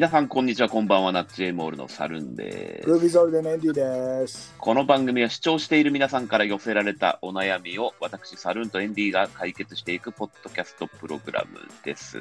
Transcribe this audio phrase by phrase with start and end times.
[0.00, 2.88] 皆さん、こんにちは、こんばんは、ナッチエモールのサルンです。
[2.88, 4.54] グービーゾルデンエンディです。
[4.56, 12.16] この番組は視聴している皆さんから寄せられたお悩みを私、サルンとエンディが解決していくポッドキャストプログラムです。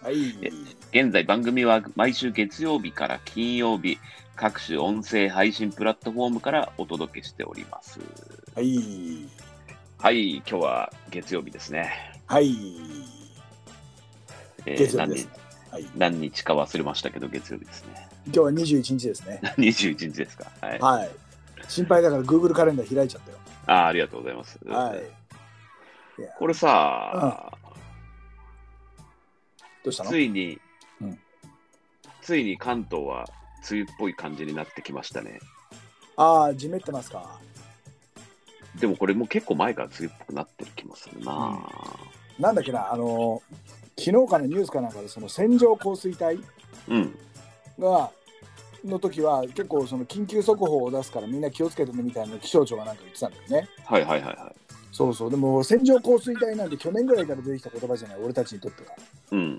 [0.00, 0.38] はい。
[0.90, 3.98] 現在、番組は毎週月曜日から金曜日、
[4.34, 8.00] 各種音声配信プラットフォームからお届けしております。
[8.54, 9.28] はい。
[9.98, 11.92] はい、今日は月曜日ですね。
[12.24, 12.56] はい。
[14.64, 15.47] えー月曜日です何。
[15.70, 15.82] はい。
[15.82, 18.08] 日何日か忘れましたけど、月曜日ですね。
[18.26, 19.40] 今日は21日ですね。
[19.58, 20.50] 21日ですか。
[20.60, 20.78] はい。
[20.78, 21.10] はい。
[21.68, 23.38] 心配だから Google カレンダー開いちゃったよ。
[23.66, 24.58] あーありがとうございます。
[24.66, 25.02] はい。
[26.38, 27.52] これさ、
[29.84, 30.10] どうしたの？
[30.10, 30.60] ついに、
[31.00, 31.18] うん
[32.22, 33.24] ついに関東は
[33.70, 35.40] 梅雨っぽい感じになってきましたね。
[36.16, 37.38] ああ、じめってますか？
[38.78, 41.58] でもこれもう結構前から梅雨っぽくなってる気もするな、
[42.38, 46.42] なんだっけな、あのー昨日かのニュースかなんかで、その線状降水帯
[46.88, 47.18] うん。
[47.78, 48.10] が、
[48.84, 53.68] の時は結構その緊急速報を出すからみんな気をつけてねみたいな気象庁がなんか言ってたんだよね。
[53.84, 54.54] はいはいはいはい。
[54.92, 55.30] そうそう。
[55.30, 58.90] でも線状降水帯なんて去年ぐらいから出てきた言葉じゃない、俺たちにとっては。
[59.32, 59.58] うん。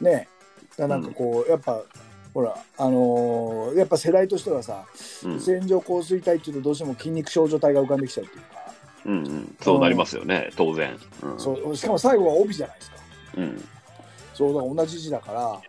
[0.00, 0.28] ね
[0.76, 1.82] だからなんかこう、やっぱ
[2.34, 4.84] ほらあのーやっぱ世代としてはさ、
[5.24, 5.40] うん。
[5.40, 8.48] 線状降水帯っていうとどうしても筋肉症状体が浮かんできちゃうっていうか、
[9.06, 9.56] うんうん。
[9.62, 10.94] そうなりますよね、当然。
[11.22, 11.40] うん。
[11.40, 12.96] そうしかも最後は帯じゃないですか
[13.38, 13.64] うん。
[14.38, 15.60] そうだから同じ字だから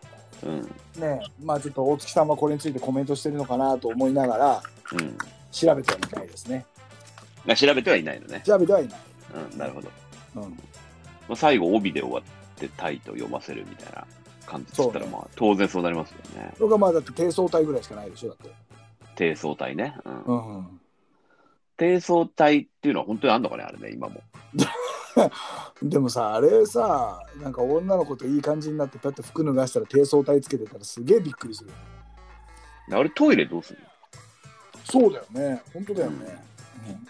[0.43, 0.61] うん。
[1.01, 5.17] ねまあちょっと大月さんはこれについてコメントしてるのかなと思いながらうん。
[5.51, 6.65] 調べてはいないですね
[7.47, 8.41] あ調べてはいないのね。
[8.45, 8.99] 調べてはいない、
[9.51, 9.57] うん。
[9.57, 9.89] なるほど。
[10.35, 10.49] うん、ま
[11.29, 12.23] あ、最後、帯で終わっ
[12.55, 14.05] てタイと読ませるみたいな
[14.45, 16.53] 感じって言ったら、まあ、当然そうなりますよね。
[16.59, 18.51] 僕はまあだって低層帯ぐらいしかないでしょだって
[19.15, 19.95] 低層体ね。
[20.05, 20.23] うん。
[20.23, 20.79] うん、うん
[21.77, 24.21] 低層体っていうのは本当にあんのかね、あれね、今も。
[25.81, 31.71] でもさあれさなんか女の子といい感じになってパッと服脱がしたら低層帯つけてたらすげえびっくりする
[32.91, 33.79] あれ、トイレどうする
[34.83, 35.61] そうだよね。
[35.71, 36.43] 本当だよね、
[36.87, 37.07] うん、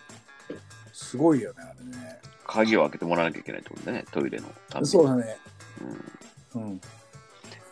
[0.92, 2.20] すごいよねあれね。
[2.46, 4.86] 鍵を開けてもらわなきゃいけないってことね、トイレの。
[4.86, 5.38] そうだね。
[6.54, 6.62] うん。
[6.62, 6.82] うん。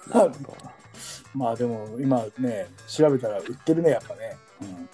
[0.09, 0.57] なるほど。
[1.35, 4.37] まあでも今ね調べたら売ってるねやっぱね。
[4.61, 4.89] うん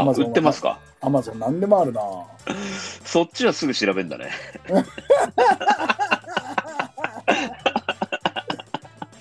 [0.00, 0.78] あ、売ってますか？
[1.00, 2.00] アマゾン何でもあるな。
[3.04, 4.30] そっちはすぐ調べんだね。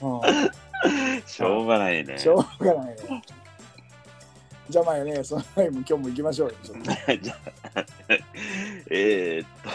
[0.02, 0.22] うん。
[1.28, 2.18] しょうがないね。
[2.18, 2.96] しょうがないね。
[4.69, 6.91] じゃあまあねその前も今日も行きましょうよちょっと。
[7.22, 7.34] じゃ
[7.75, 7.85] あ
[8.90, 9.69] えーっと、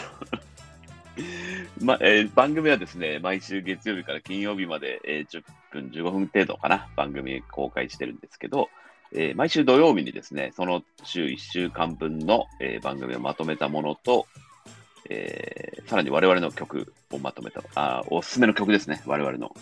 [1.84, 8.69] まえー番組はですね、毎週月曜日から金曜日まで、えー10分、15分程度かな、番組公開してるんですけど、
[9.12, 14.26] えー毎週土曜日にですね、その週1週間分の、えー番組をまとめたものと、
[15.09, 19.54] えーさらに我々の曲をまとめた、あーおすすめの曲ですね、我々の。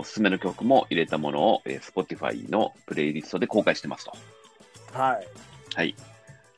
[0.00, 4.12] おすすめの曲も入れたものを、えー Spotify のプレイリストで公開してますと。
[4.92, 5.26] はい
[5.74, 5.94] はい。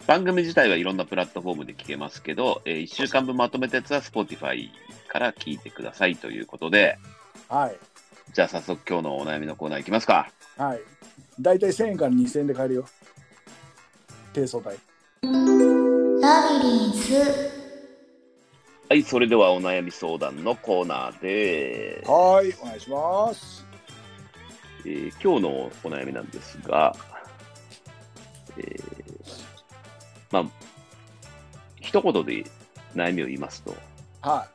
[0.06, 4.68] 番組自体はいろんなプラットフォームで聞けますけど、え1週間分まとめたやつは Spotify
[5.08, 6.98] から聞いてくださいということで、
[7.48, 7.76] はい
[8.32, 10.30] じゃあ早速今日のお悩みのコーナーいきますか。
[10.60, 10.80] はい。
[11.40, 12.84] 大体1000円から2000円で買えるよ。
[14.34, 14.72] 低層帯ラ
[15.22, 17.14] ビリンス。
[18.90, 23.64] はい、それではお悩み相談のコーナーで、はいお願いします。
[24.84, 26.94] えー今日のお悩みなんですが、
[28.58, 28.74] えー
[30.30, 30.44] まあ、
[31.80, 32.44] 一言で
[32.94, 33.74] 悩みを言いますと、
[34.20, 34.46] は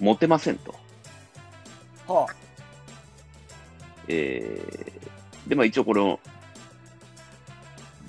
[0.00, 0.72] モテませんと。
[0.72, 0.74] い
[2.10, 2.26] は
[4.08, 4.91] えー
[5.46, 6.20] で、まあ一応この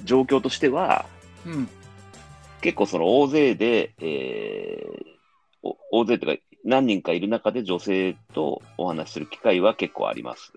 [0.03, 1.05] 状況としては、
[1.45, 1.69] いうん
[2.61, 5.13] 結構その大勢で、えー
[5.65, 10.53] お大勢というか何人かいる中で女性とお話しする機会は結構あります。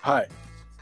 [0.00, 0.28] はい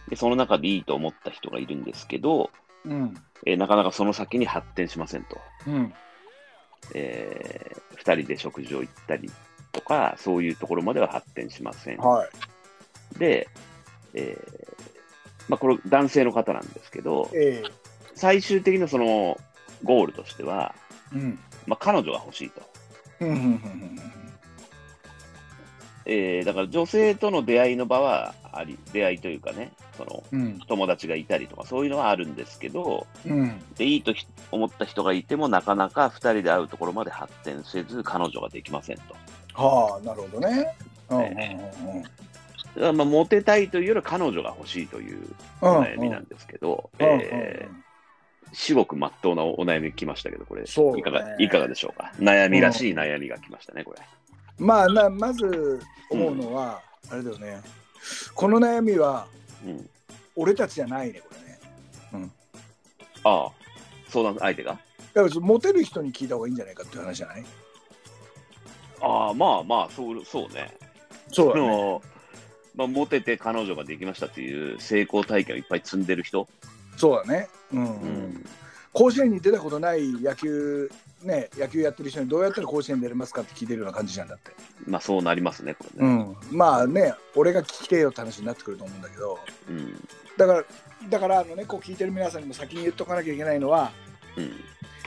[0.08, 2.50] で、その中でいいと思った人がいるんですけど、
[2.84, 3.14] うん
[3.44, 5.38] えーなかなかその先に発展しませんと。
[5.66, 5.92] うん
[6.94, 9.30] えー二人で食事を行ったり
[9.72, 11.98] とか、そういうところまでは発展しません。
[11.98, 12.26] は
[13.14, 13.48] いで、
[14.14, 14.65] えー
[15.48, 17.62] まあこれ男性の方なんですけど、え
[18.14, 19.38] 最終的なその
[19.84, 20.74] ゴールとしては、
[21.14, 21.38] えうん。
[21.66, 22.62] まあ、彼女が欲しいと。
[26.08, 30.58] えーだから女性との出会いの場はあり、出会いというかね、そのうん。
[30.68, 33.60] 友達がいたりとか、そういうのはあるんですけど、うん。
[33.76, 39.16] でいいとひ思った人がいても、なかなか2人で会うところまで発展せず、彼女ができませんと。
[39.54, 40.76] はあなるほどね。
[41.10, 41.24] うんうんう
[42.00, 42.04] ん
[42.76, 47.06] まあモテたいというよりは彼女が欲しいというお悩みなんですけど、うん。
[47.06, 47.20] うん。
[47.22, 47.86] えー
[48.52, 52.12] 至極まっとうなお悩み来ましたけど、これ、いかがいかがでしょうか？
[52.20, 54.00] 悩みらしい悩みが来ましたね、これ。
[54.56, 56.80] まあなまず思うのは、
[57.10, 57.60] あれだよね。
[58.34, 59.26] この悩みは
[59.66, 59.90] うん。
[60.36, 61.28] 俺たちじゃないねこ
[62.14, 62.30] れね。
[63.24, 63.50] ああ、
[64.08, 64.78] 相談相手が？
[65.12, 67.44] だからモテる人に聞いた方がいいんじゃないかっていう話じゃない？
[69.02, 70.72] ああ、まあまあ、そうそうね。
[71.32, 72.00] そうでも、
[72.76, 76.46] まあ、モテて彼女ができましたっていう成功体験をいっぱい積んでる人、
[76.96, 77.48] そうだね。
[77.72, 77.88] うん、うん。
[77.88, 78.46] うん
[78.96, 80.90] 甲子園に出たことない野球
[81.22, 84.52] ね野球やってる人にどうやったら甲子園出れますかって聞いてるような感じじゃんだって。
[84.86, 86.34] まあそうなりますね、これね。
[86.50, 86.56] うん。
[86.56, 89.38] まあね俺が聞きてえよって話になってくると思うんだけど。
[89.68, 90.08] うん。
[90.38, 90.64] だから
[91.10, 93.92] だからあのねこう聞いてる皆さんにも先に言っとかなきゃいけないのは
[94.38, 94.50] うん。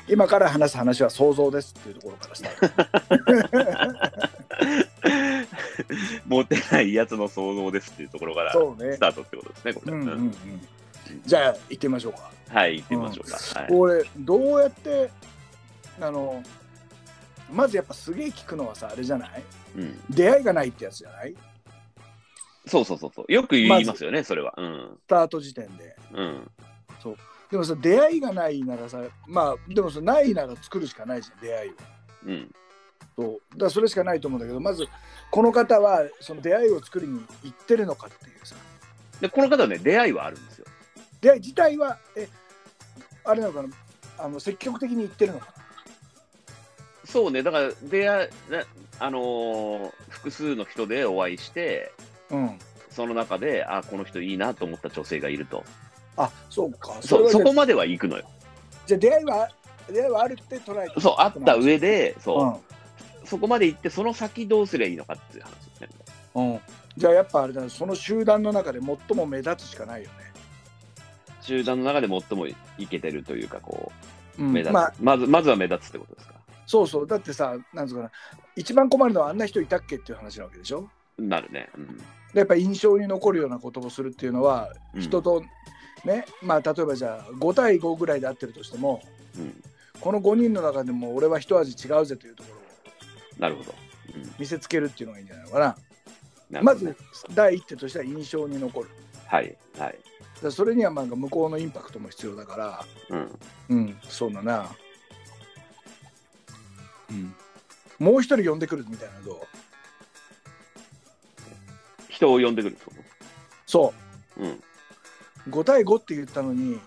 [0.07, 4.28] 今から話す話は想像ですっていうところからスタート
[6.27, 8.57] モテないやつの想像ですっていうところからス
[8.99, 9.93] タートってことですね、これ。
[9.93, 10.33] うんうんうん
[11.25, 13.37] じゃあ行ってみましょうかはい、行ってみましょうか。
[13.61, 13.67] はい。
[13.71, 15.09] 俺どうやって
[15.99, 16.43] あの
[17.51, 19.43] まずやっぱすげえ聞くのはさあれじゃない？
[19.75, 21.35] うん、出会いがないってやつじゃない？
[22.67, 23.33] そうそうそうそう。
[23.33, 24.53] よく言いますよね、それは。
[24.55, 24.97] うん。
[25.03, 26.51] スタート時点でうん。
[27.49, 31.73] でもさ出会いがないならさまあでもさないなら作るしかないじゃん出会いを
[32.27, 32.51] うん。
[33.15, 34.87] そうだそれしかないと思うんだけどまず
[35.29, 38.55] この方はその出会いを作りに行ってるのかっていうさ。
[39.21, 40.65] で、この方はね、出会いはあるんですよ。
[41.19, 42.29] 出会い自体はえ
[43.25, 43.69] あれなのかな？
[44.17, 45.47] あの積極的に行ってるのか
[47.05, 48.63] そうね、だから出会い、な
[48.99, 51.91] あのー複数の人でお会いして、
[52.29, 52.59] なうん。
[52.89, 55.63] その中で、あ、この人いいなと思った女性がいると。
[56.17, 56.95] あそうか。
[57.01, 58.29] そう、れはじゃあそこまでは行くのよ。
[58.85, 59.49] じゃあ出会いは
[59.91, 62.68] 出会いはあるって捉えてそう、あった上で、そう、うん
[63.29, 65.89] そこまで行って、その先どうすりゃいいのかっていう話ですね。
[66.35, 66.59] うん、
[66.97, 70.15] じゃあやっぱあれだねその集団の中で最も目立つしかないよね。
[71.41, 72.55] 集団の中で最もい
[72.87, 73.91] けてるというか、こ
[74.37, 74.73] う、うん目立つ。
[74.73, 76.33] まあまず、まずは目立つってことですか？
[76.65, 78.11] そうそうだってさなんつうかな
[78.55, 80.87] 一番困るのはあんな人いたっけっていう話なわけでしょ？
[81.17, 81.69] なるね。
[81.75, 81.97] うん。
[81.97, 82.03] で
[82.35, 85.43] やっぱ印象に残るようなことをするっていうのはうん人と
[86.05, 89.01] ね、まあ例えばじゃあ5対5ぐらいで合ってるとしても
[89.37, 89.63] うん。
[89.99, 92.61] この5人の中でも俺は一味違うぜというところを
[93.39, 93.73] なるほど。
[94.15, 95.65] うん見せつけるっていうのがいいんじゃないのかな。
[96.49, 96.95] なねまず
[97.33, 98.89] 第一手としては印象に残る。
[99.27, 99.55] はい。
[99.77, 99.99] はい。
[100.41, 103.39] だそれにはまあ向こうのインパクトも必要だから、うん。
[103.69, 104.69] うん、そうだな。
[107.11, 107.33] うん、
[107.99, 109.35] もう一人呼んでくるみたいなのどう？
[112.07, 112.77] 人を呼んでくる
[113.65, 113.93] そ
[114.37, 114.41] と？
[114.41, 114.51] うん。
[114.51, 114.59] う、
[115.49, 116.79] 5対5って言ったのに、う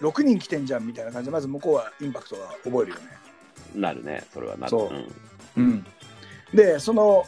[0.00, 3.02] 6人来てんじゃんみたいな感じで、まず向こうはインパクトが覚えるよね。
[3.76, 3.80] ん。
[3.80, 4.24] なるね。
[4.32, 4.70] それはなる。
[4.70, 5.12] そうん
[5.56, 5.86] うん、
[6.52, 7.24] で、その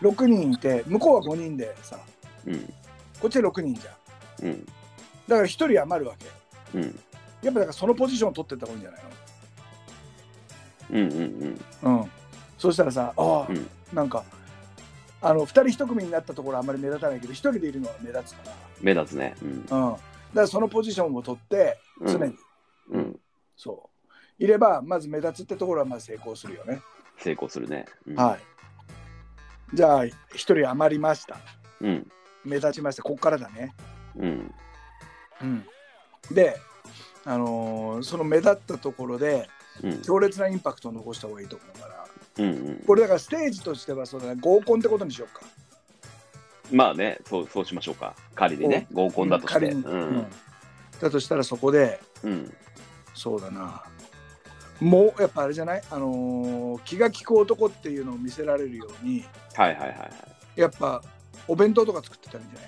[0.00, 1.98] 6人いて、向こうは5人でさ、
[2.46, 2.72] うん。
[3.20, 4.48] こっちで6人じゃん。
[4.48, 4.64] うん。
[5.28, 6.78] だから1人余るわけ。
[6.78, 6.98] うん。
[7.42, 9.02] やっぱだからそのポジションを取ってった方がいいんじゃない
[10.90, 10.98] うん。
[10.98, 11.60] うん。
[11.82, 12.10] のうん。
[12.58, 14.24] そうしたらさ、ああ、うんなんか、
[15.20, 19.34] あの2人1組になったところはあんまり目立たないけど、1人でいるのは目立つか目立つね。
[19.42, 19.66] うん。
[19.70, 20.00] ら、うん、だか
[20.34, 22.34] らそのポジションを取って、常に、
[22.90, 23.20] うん。
[23.56, 23.90] そ
[24.40, 26.80] う、いれば、まず目立つってところはまず成功するよね。
[27.22, 27.86] 成功するね。
[28.06, 28.40] うんはい。
[29.74, 31.38] じゃあ、1人余りました。
[31.80, 32.06] うん。
[32.44, 33.02] 目立ちました。
[33.02, 33.74] ここからだね。
[34.16, 34.54] うん。
[35.40, 35.64] うん、
[36.30, 36.56] で、
[37.24, 39.48] あのーその目立ったところで
[39.82, 40.02] うん。
[40.02, 42.06] 強烈なインパクトを残した方がいいと思うから
[42.38, 42.50] うん。
[42.50, 42.82] うん。
[42.86, 45.46] これだからステージとしてはそうだ、ね、合コンってことにしようか
[46.70, 48.14] まあね、そう、そうしましょうか。
[48.34, 49.60] 仮にね、合コンだとして。
[49.60, 50.26] 仮に、ううんん。
[51.00, 52.52] だとしたらそこでうん。
[53.14, 53.84] そうだな
[54.82, 59.24] もうやっぱあれじゃない、あのー気が利く男っていうのを見せられるように
[59.54, 60.10] はいはいはいは
[60.56, 60.60] い。
[60.60, 61.02] やっぱ
[61.48, 62.66] お弁当とか作ってたんじゃな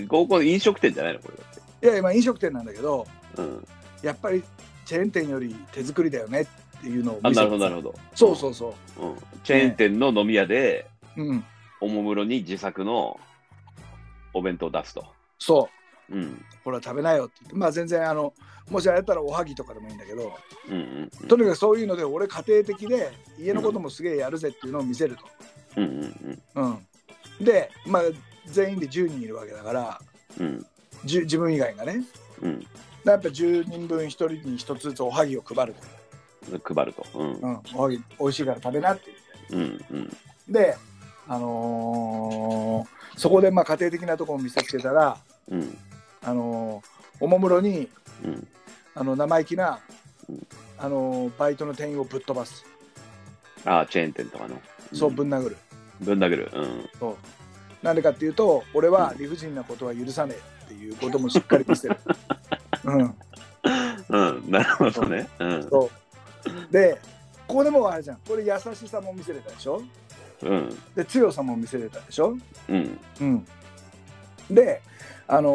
[0.00, 0.04] い？
[0.06, 1.20] 合コン飲食店じゃないの？
[1.20, 1.48] これだっ
[1.80, 1.86] て。
[1.86, 3.66] いや今飲食店なんだけどうん。
[4.02, 4.42] やっぱり
[4.86, 6.46] チェーン店より手作りだよねっ
[6.80, 7.94] ていうのをあ、見せてなるほどなるほど。
[8.14, 9.16] そうそうそうん。
[9.44, 11.44] チェーン店の飲み屋で、ううん
[11.82, 13.18] おもむろに自作の
[14.34, 15.06] お弁当を出すと。
[15.38, 15.79] そう
[16.10, 16.44] うん。
[16.64, 18.34] ほら食べなよって言ってまあ全然あの
[18.70, 20.32] もしあれやったらおはぎとかでもいいんだけど
[20.68, 21.28] うんうんうん。
[21.28, 25.16] とにかくそういうので俺家庭的で家のこともすげえやるぜっていうのを見せる
[25.76, 25.86] うんう
[26.32, 28.02] んと、うん、でまあ
[28.46, 30.00] 全員で10人いるわけだから
[30.38, 30.66] うん。
[31.04, 32.04] 自分以外がね
[32.42, 32.66] うん。
[33.04, 35.74] やっぱ10人分1人に1つずつおはぎを配る
[36.60, 37.06] と、配ると。
[37.14, 37.32] うん。
[37.32, 39.10] うん、おはぎ美味しいから食べなって
[39.50, 40.16] 言ってうんうん。
[40.48, 40.76] で
[41.26, 45.16] あのーそこでまあ家庭的なところを見せつけたら
[45.50, 45.78] うん。
[46.22, 47.88] あのーおもむろに
[48.24, 48.48] うん。
[48.94, 49.78] あの生意気な
[50.28, 50.46] うん
[50.78, 52.64] あのーバイトの店員をぶっ飛ばす
[53.64, 54.60] ああ、チェーン店とかの。
[54.94, 55.56] そうぶん殴る、
[56.00, 56.50] ぶん殴る。
[56.54, 56.88] うん。
[56.98, 57.16] そう
[57.84, 61.96] なんでかっていうと俺は理不尽なことは許さねえっていうこともしっかり見せる、
[62.84, 63.14] うん、
[64.08, 64.50] うん。
[64.50, 65.28] なるほどね。
[65.38, 65.62] うん。
[65.68, 65.90] そ
[66.70, 66.98] うで
[67.46, 69.82] ここでもあれじゃんこれ優しさも見せれたでしょ？
[70.42, 70.78] うん。
[70.94, 72.36] で強さも見せれたでしょ、
[72.68, 72.98] うん。
[73.20, 73.46] うん、
[74.50, 74.80] で、
[75.32, 75.50] あの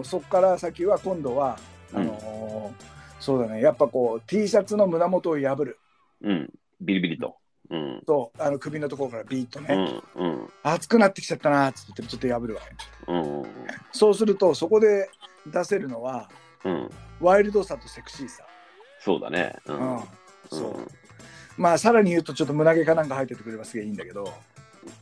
[0.00, 1.56] ーそこから先は今度は
[1.94, 2.84] あのー
[3.20, 5.78] そうだねやっぱこう T シャツの胸元を破る
[6.22, 6.50] うん。
[6.80, 7.36] ビリビリと。
[7.70, 8.02] うん。
[8.04, 10.02] とあの首のところからビーッとうね、ん。
[10.16, 10.48] うん。
[10.64, 12.60] 熱くなってきちゃったなーっつってちょっと破るわ
[13.06, 13.44] けうん。
[13.92, 15.08] そうするとそこで
[15.46, 16.28] 出せるのは
[16.64, 16.90] うん。
[17.20, 18.42] ワイルドさとセクシーさ、
[18.98, 19.54] そうだね。
[19.66, 19.72] う。
[19.72, 20.00] うんん
[20.50, 20.76] そう
[21.56, 24.32] まあさらに言うとちょっと胸毛かなんか入っててくればすげえいいんだけど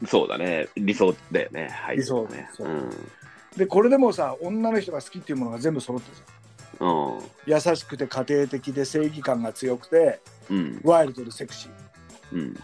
[0.06, 0.68] そうだね。
[0.76, 1.68] 理想だよね。
[1.70, 1.96] はい。
[1.96, 2.50] 理想ね。
[2.52, 2.90] そううん
[3.56, 6.40] でこれでもさ女の人が好きっていうものが全部揃ってるじゃん
[6.80, 7.22] うん。
[7.46, 10.80] 優しくて家庭的で正義感が強くてうん。
[10.84, 12.60] ワイルドでセクシーうん。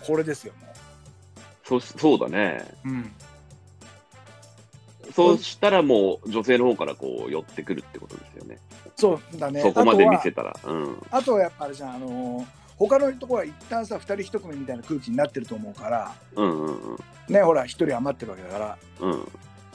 [0.00, 0.72] これですよも
[1.64, 2.64] そそうだね。
[2.84, 3.12] う、うん、
[5.14, 8.58] そうしたらもう女性の方からこう寄ってくるってことですよね。
[8.96, 10.56] そうだねそこまで見せたら。
[10.64, 10.96] うん。
[11.10, 12.46] あとはやっぱあれじゃんあのー
[12.78, 16.98] 他のところは一旦さ2人1組みたいな空気になってると思うからうんうんうん。
[17.28, 19.28] ねほら1人余ってるわけだからうん。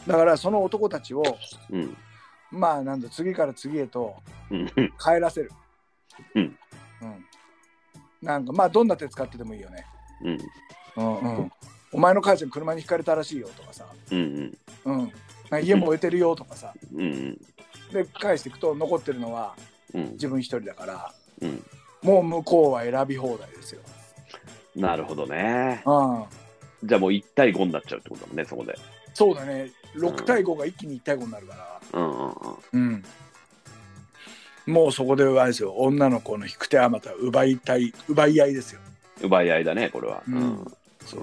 [0.08, 1.24] だからその男たちを
[1.70, 1.96] うん。
[2.50, 4.16] まあなんだ次から次へと
[4.50, 4.68] うん。
[4.98, 5.52] 帰らせる
[6.34, 6.58] うん、
[7.02, 7.26] うん、
[8.22, 9.86] なんかまあどんな手使ってでもいいよね
[10.24, 10.40] うん。
[10.96, 11.52] うんうん
[11.94, 14.58] お前の母ちゃん車にひかれたらしいよとかさ、うん。
[14.84, 15.10] うん、なん
[15.50, 17.40] か家燃えてるよとかさうん。
[17.94, 19.56] で返していくと残ってるのは
[19.94, 20.12] うん。
[20.14, 21.64] 自分一人だからうん。
[22.02, 23.82] もう向こうは選び放題ですよ。
[24.76, 25.82] なるほどね。
[25.86, 25.92] う
[26.86, 28.76] ん、じゃあもう1対5になっちゃうってことだもんね、そこで。
[29.14, 32.32] そうだね6対5が一気に1対5になるから、うん
[32.74, 33.04] うん
[34.68, 38.82] もうそこであれですよ女の子の引く手あまた奪いたい奪い合いですよ。
[39.22, 40.22] 奪い合いだね、これは。
[40.28, 40.66] うんうん。
[41.06, 41.22] そう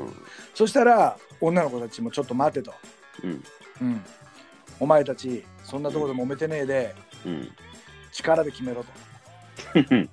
[0.54, 2.72] そしたら女の子たちもちょっと待てと、
[3.22, 3.44] うん。
[3.82, 4.04] うん、
[4.80, 6.94] お前たちそんなところで揉めてねえで
[7.26, 7.52] うん。
[8.12, 8.88] 力で決めろと。
[9.74, 10.10] うん。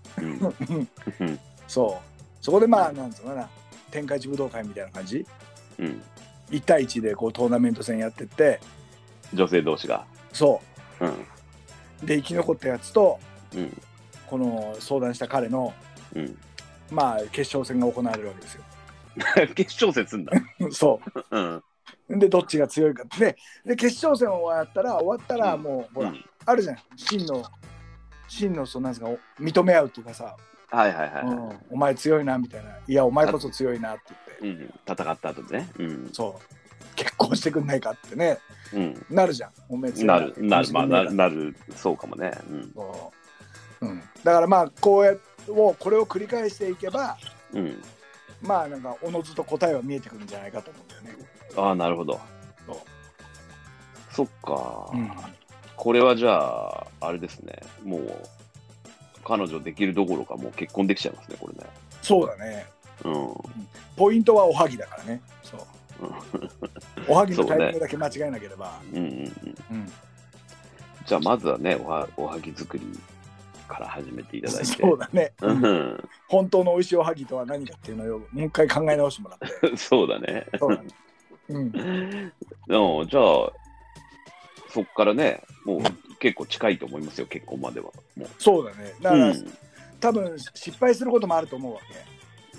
[1.19, 1.39] うん。
[1.69, 3.49] そうそこでまあなんつうのかな
[3.91, 5.25] 天下一武道会みたいな感じ
[5.79, 6.03] うん。
[6.51, 8.59] 1対1でこうトーナメント戦やってって
[9.33, 10.05] 女性同士が。
[10.33, 10.61] そ
[10.99, 11.09] うん。
[11.09, 13.19] うで生き残ったやつと
[13.55, 13.81] うん。
[14.27, 15.73] この相談した彼の
[16.15, 16.37] うん。
[16.91, 18.63] まあ決勝戦が行われるわけですよ。
[19.55, 20.31] 決勝戦すんだ。
[20.71, 20.99] そ
[21.31, 21.55] うん。
[21.55, 21.63] う
[22.19, 27.43] でどっちが強いかでで決勝戦終わったら終わったらもう、ほらうんあるじゃん真の
[28.27, 30.35] 真のそうなんですかお認め合うっていうかさ、
[30.71, 31.23] はいはいはい。
[31.25, 34.73] うんお前強いなみたいないやお前こそ強いなって言ってうん。
[34.87, 35.69] 戦った後でね。
[35.77, 36.09] うん。
[36.13, 38.39] そう結婚してくんないかってね
[38.73, 39.05] うん。
[39.09, 42.31] なるじゃんお前強いなる、なる、まあ、なるなる、そうかもね。
[42.49, 42.71] うん。
[42.73, 43.11] そ
[43.81, 45.13] う、うん、だからまあこうや
[45.49, 47.17] をこれを繰り返していけば
[47.53, 47.81] うん。
[48.41, 51.25] まあなんかおのずと答えは見えてくるんじゃないかと思うんだよね。
[51.57, 52.19] ああ、なるほど
[52.65, 52.77] そう。
[54.09, 54.89] そっか。
[54.93, 55.11] うん
[55.81, 57.59] これはじゃあ、あれですね。
[57.83, 58.27] もう、
[59.23, 61.69] 彼女できるどころか、もう結婚できちゃいますね、これね。
[62.01, 62.65] そうだね。
[63.03, 63.33] うん。
[63.95, 65.21] ポイントはおはぎだからね。
[65.43, 65.61] そう。
[67.07, 68.79] おはぎのタイミングだけ間違えなければ。
[68.91, 69.55] うんうんうん。
[69.71, 69.91] うん
[71.05, 72.85] じゃあ、まずはね、おはおはぎ作り
[73.67, 74.65] から始めていただいて。
[74.65, 75.33] そうだね。
[75.41, 76.09] うん。
[76.27, 79.75] 本当の美味しいおはぎとは何かっていうのをもう一回考え直してもらって。
[79.77, 80.45] そうだね。
[80.59, 80.89] そうだね。
[81.49, 81.71] うん。
[83.01, 83.51] うん、じゃあ、
[84.69, 85.81] そっからね、もう
[86.21, 87.87] 結構近いと思いますよ、結婚までは。
[88.15, 88.93] もそうだね。
[89.01, 89.13] だう。
[89.13, 89.57] から、うん。
[89.99, 91.79] 多分失敗することもあると思うわ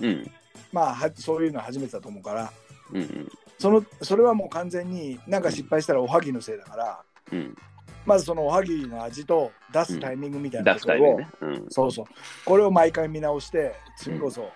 [0.00, 0.06] け。
[0.06, 0.30] うん。
[0.72, 2.52] まあはそういうのは初めてだと思うから。
[2.92, 3.28] うん。
[3.58, 7.00] そのそれはもう完全になんか失敗したらおはぎのせいだから、
[7.30, 7.56] うん。
[8.04, 11.28] まずそのおはぎの味と出すタイミングみたいなころを、すタイミングね。
[11.40, 11.66] うん。
[11.70, 12.06] そうそう
[12.44, 14.50] これを毎回見直して次こそ、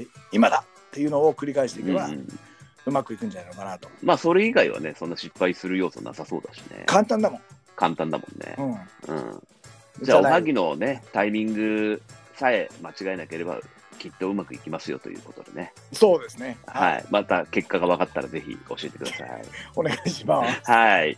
[0.00, 2.28] え今だっていうのを繰り返していけば、ううん
[2.86, 6.84] まくいくんじゃないのかなとまあ、それ以外はね、そんな失敗する要素なさそうだしね。
[6.86, 7.40] 簡単だもん、
[7.76, 8.54] 簡単だもんね。
[8.58, 9.42] うん、うん。
[10.02, 12.02] じゃあ、おはぎのね、タイミング
[12.34, 13.60] さえ間違えなければ、
[13.98, 15.72] きっとうまくいきますよということでね。
[15.92, 17.04] そうですねはい。
[17.10, 19.42] また結果が分かったらぜひ教えてください。
[19.76, 21.16] お願いしますはい。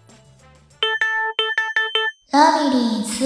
[2.32, 3.24] ラビリンス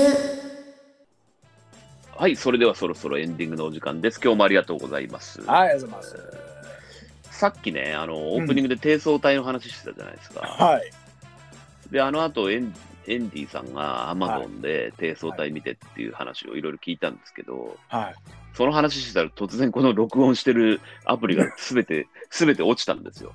[2.16, 2.36] はい。
[2.36, 4.20] それではそろそろエンディングのお時間です。
[4.22, 5.42] 今日もありがとうございます。
[5.42, 10.40] はいありがとうございますさっきね、あの、オープニングで低層体の話してたじゃないですか。
[10.40, 10.90] はい
[11.90, 12.72] で、あの後エン、
[13.06, 18.14] エンディさんが Amazon で貞操帯見てっていう話をいろいろ聞いたんですけど、はい。
[18.54, 23.32] その話してたら突然この録音してるアプリが すべて、すべて落ちたんですよ。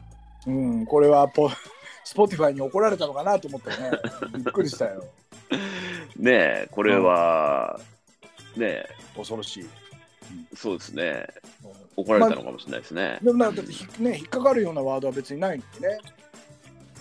[0.47, 3.75] うんこれは Spotify に怒られたのかなと思ってね。
[4.37, 5.03] びっくりしたよ。
[6.17, 7.79] ねえ、これは、
[8.55, 9.69] ねえ、恐ろしい、
[10.55, 11.27] そうですね。
[11.63, 11.85] うん。
[12.03, 13.19] 怒られたのかもしれないですね。
[13.21, 15.97] でもなんかね引っかかるようなワードは別にないのにね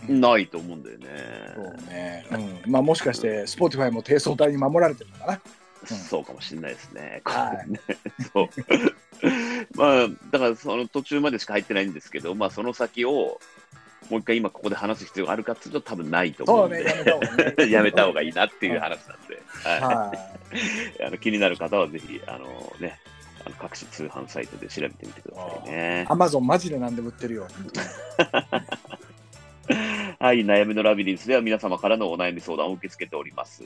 [0.08, 1.06] ないと思うんだよね。
[1.54, 2.26] そうね、
[2.64, 5.40] うん、まあもしかして Spotify も貞操帯に守られてるのかな？
[5.86, 7.20] そうかもしれないですね。
[7.24, 7.80] これはね。
[8.32, 8.48] そう。
[9.76, 13.40] まあ、だからその途中までしか入ってないんですけど、まあ、その先を、
[14.10, 19.80] もう一回今ここで話す必要があるかっていうと多分ないと思うんで、ね、 やめた方がいいなっていう話なんで、はい。
[19.80, 20.12] は
[21.00, 21.04] い。
[21.06, 23.00] あの気になる方はぜひ、あのね、
[23.46, 26.06] あの各種通販サイトで調べてみてくださいね。
[26.08, 27.48] アマゾンマジで何でも売ってるよ。
[30.24, 33.62] はい、悩みのラビリンスでは皆様からのお悩み相談を受け付けております。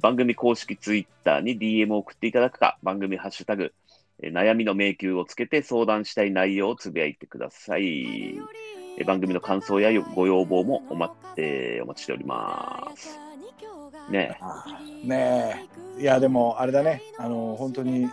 [0.00, 3.72] 番組公式ツイッターに DM を送っていただくか、番組ハッシュタグ、
[4.20, 8.36] え悩みの迷宮をつけて相談したい内容をつぶやいてください。
[8.98, 13.16] え番組の感想やご要望もお,、まえーお待ちしております。
[14.10, 15.68] ねあーね
[15.98, 16.02] え。
[16.02, 17.00] いや、でもあれだね。
[17.16, 18.10] あの、本当に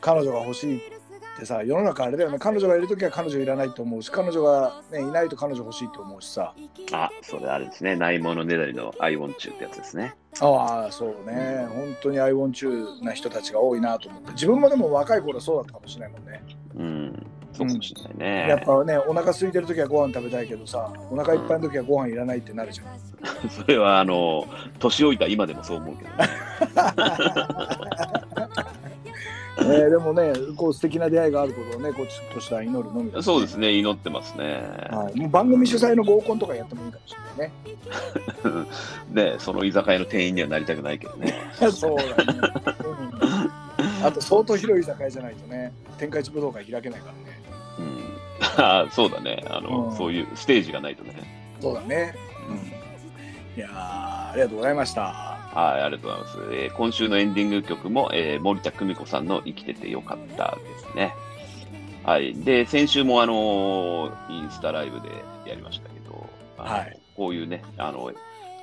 [0.00, 0.91] 彼女が欲しいっ
[1.38, 2.38] てさ、世の中あれだよね。
[2.38, 6.54] 彼女がいるときは彼女いらないと思うし、彼女が、ね、いないと彼女欲しいと思うしさ。
[6.92, 7.96] あ、それあれですね。
[7.96, 10.14] ないものねだりの I want you ってやつですね。
[10.40, 11.66] ああ、そうね。
[11.68, 14.32] 本当に I want you な人たちが多いなと思って。
[14.32, 16.42] 自分もでも若い頃そうだったかもしれないもんね。
[16.74, 18.48] うん、そうかもしれないね。
[18.48, 22.86] やっぱね、お腹空いてるときはご飯食べたいけどさ、お腹いっぱいのときはご飯いらないってなるじゃん。
[23.50, 24.46] それは、あの、
[24.78, 26.16] 年老いた今でもそう思うけどね。
[29.58, 34.62] えーでもね、こう素敵な出会いがあることをね、こっちとしては祈るのみだねそうですね、祈ってますね。
[34.90, 37.52] はい、もう番組主催の合コンとかやってもいいかもしれない
[39.12, 39.32] ね。
[39.32, 41.34] ね、その居酒屋の店員にはなりたくないけどね。
[41.70, 42.12] そうだね。
[44.00, 47.42] うん、あと相当広い居酒屋じゃないとね、天下一武道会開けないからね。
[47.78, 51.14] うん、あそうだねあの、うんそういうステージがないとね。
[51.60, 52.14] そうだね。
[52.48, 55.31] うん、いやーありがとうございました。
[55.54, 56.38] はい、ありがとうございます。
[56.52, 61.14] えー今週のエンディング曲も、えー森田久美子さんの生きててよかったですね。
[62.04, 62.34] はい。
[62.34, 65.08] で、先週もあのーインスタライブで
[65.46, 68.10] やりましたけど、はいこういうね、あの、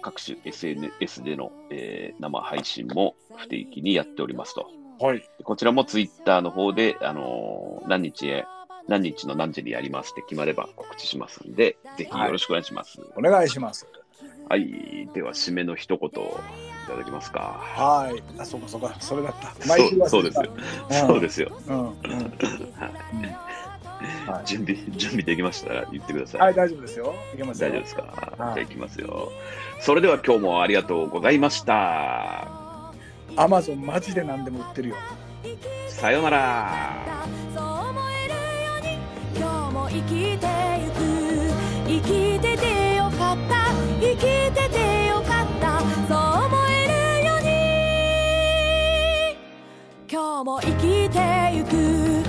[0.01, 4.67] 各種 SNS での、えー生配信も不定期にやっておりますと。
[4.99, 5.23] はい。
[5.43, 8.45] こちらもツイッターの方で、あのー何日へ、
[8.87, 12.99] 何日の何時にやりますって決まれば告知しますんで、ぜひよろしくお願いします。
[13.15, 13.85] お願いします。
[14.49, 15.07] はい。
[15.13, 16.11] では、締めの一言、い
[16.87, 17.61] ただきますか。
[17.61, 18.23] はい。
[18.39, 19.53] あ、そうかそうか、それだった。
[19.65, 20.51] そうそうですよ。
[20.89, 21.51] そうでですよ。
[21.63, 21.71] す。
[21.71, 21.77] うん。
[21.77, 21.89] うん。
[22.75, 23.49] はい
[24.25, 26.41] はい準備、準備できましたら言ってください。
[26.41, 27.13] はい、大丈夫ですよ。
[27.33, 27.69] いけますよ。
[27.69, 29.31] 大丈夫ですか、はいじゃあ行きますよ。
[29.81, 32.47] それでは今日もありがとうございました。
[33.35, 34.95] アマゾンマジで何でも売ってるよ。
[35.89, 37.25] さようなら。
[37.53, 38.97] そう思えるように
[39.37, 40.47] 今日も生きて
[40.83, 40.99] ゆく
[41.87, 42.88] 生きてて
[50.19, 52.28] 今日も生きてゆく。